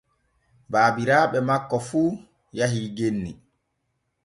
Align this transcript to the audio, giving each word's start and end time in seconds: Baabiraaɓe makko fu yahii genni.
Baabiraaɓe 0.71 1.37
makko 1.47 1.77
fu 1.87 2.01
yahii 2.57 2.87
genni. 2.97 3.31